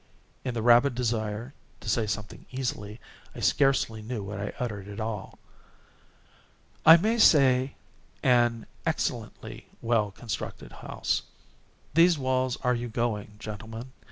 (In 0.43 0.55
the 0.55 0.63
rabid 0.63 0.95
desire 0.95 1.53
to 1.79 1.87
say 1.87 2.07
something 2.07 2.47
easily, 2.49 2.99
I 3.35 3.39
scarcely 3.39 4.01
knew 4.01 4.23
what 4.23 4.39
I 4.39 4.51
uttered 4.57 4.87
at 4.87 4.99
all.)—"I 6.89 6.97
may 6.97 7.19
say 7.19 7.75
an 8.23 8.65
excellently 8.83 9.67
well 9.79 10.09
constructed 10.09 10.71
house. 10.71 11.21
These 11.93 12.17
walls—are 12.17 12.73
you 12.73 12.87
going, 12.89 13.35
gentlemen? 13.37 13.91